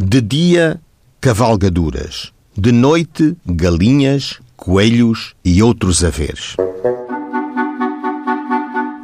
[0.00, 0.80] De dia,
[1.20, 2.32] cavalgaduras.
[2.56, 6.54] De noite, galinhas, coelhos e outros haveres.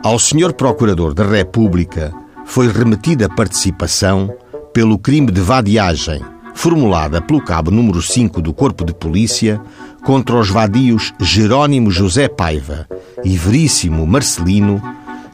[0.04, 0.53] Ao Sr.
[0.53, 4.33] Procurador da República foi remetida participação
[4.72, 6.22] pelo crime de vadiagem,
[6.54, 9.61] formulada pelo cabo número 5 do Corpo de Polícia
[10.05, 12.87] contra os vadios Jerónimo José Paiva
[13.25, 14.81] e Veríssimo Marcelino,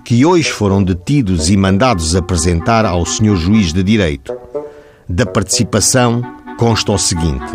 [0.06, 3.36] que hoje foram detidos e mandados apresentar ao Sr.
[3.36, 4.32] Juiz de Direito.
[5.12, 6.22] Da participação
[6.56, 7.52] consta o seguinte: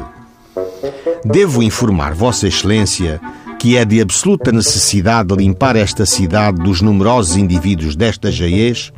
[1.23, 3.21] Devo informar Vossa Excelência
[3.57, 8.91] que é de absoluta necessidade limpar esta cidade dos numerosos indivíduos desta jaez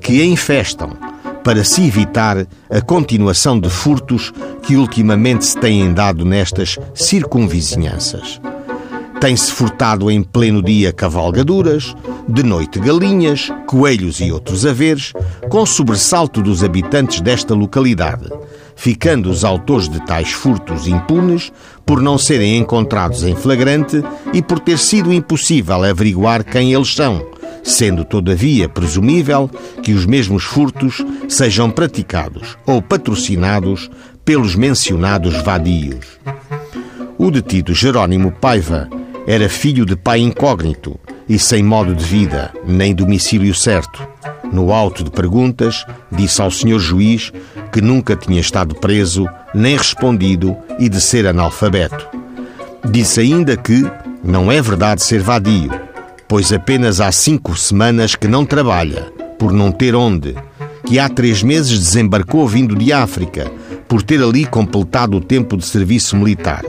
[0.00, 0.96] que a infestam,
[1.42, 8.40] para se evitar a continuação de furtos que ultimamente se têm dado nestas circunvizinhanças.
[9.24, 11.96] Tem-se furtado em pleno dia cavalgaduras,
[12.28, 15.14] de noite galinhas, coelhos e outros haveres,
[15.48, 18.28] com sobressalto dos habitantes desta localidade,
[18.76, 21.50] ficando os autores de tais furtos impunes
[21.86, 27.26] por não serem encontrados em flagrante e por ter sido impossível averiguar quem eles são,
[27.62, 29.50] sendo todavia presumível
[29.82, 33.90] que os mesmos furtos sejam praticados ou patrocinados
[34.22, 36.20] pelos mencionados vadios.
[37.16, 38.86] O detido Jerónimo Paiva
[39.26, 44.06] era filho de pai incógnito e sem modo de vida, nem domicílio certo.
[44.52, 47.32] No auto de perguntas, disse ao senhor juiz
[47.72, 52.06] que nunca tinha estado preso, nem respondido e de ser analfabeto.
[52.90, 53.84] Disse ainda que
[54.22, 55.70] não é verdade ser vadio,
[56.28, 60.36] pois apenas há cinco semanas que não trabalha, por não ter onde,
[60.86, 63.50] que há três meses desembarcou vindo de África,
[63.88, 66.62] por ter ali completado o tempo de serviço militar,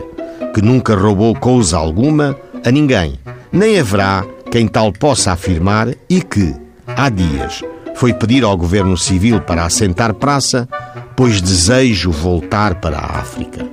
[0.55, 2.33] que nunca roubou coisa alguma
[2.65, 3.19] a ninguém,
[3.51, 6.55] nem haverá quem tal possa afirmar e que,
[6.87, 7.61] há dias,
[7.93, 10.65] foi pedir ao governo civil para assentar praça,
[11.13, 13.67] pois desejo voltar para a África.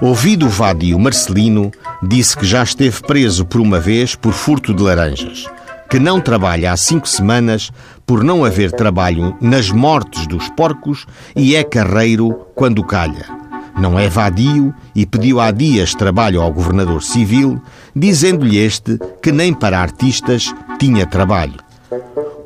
[0.00, 1.70] Ouvido o vadio Marcelino,
[2.02, 5.44] disse que já esteve preso por uma vez por furto de laranjas,
[5.90, 7.70] que não trabalha há cinco semanas
[8.06, 11.04] por não haver trabalho nas mortes dos porcos
[11.36, 13.41] e é carreiro quando calha
[13.76, 17.60] não é vadio e pediu há dias trabalho ao governador civil,
[17.94, 21.54] dizendo-lhe este que nem para artistas tinha trabalho.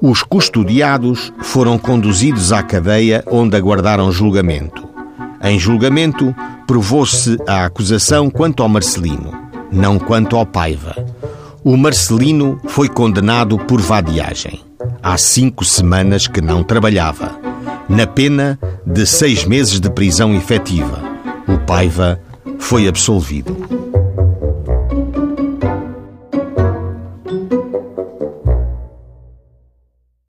[0.00, 4.86] Os custodiados foram conduzidos à cadeia onde aguardaram julgamento.
[5.42, 6.34] Em julgamento,
[6.66, 9.32] provou-se a acusação quanto ao Marcelino,
[9.70, 10.94] não quanto ao Paiva.
[11.64, 14.60] O Marcelino foi condenado por vadiagem.
[15.02, 17.38] Há cinco semanas que não trabalhava,
[17.88, 21.05] na pena de seis meses de prisão efetiva
[21.48, 22.20] o Paiva
[22.58, 23.56] foi absolvido.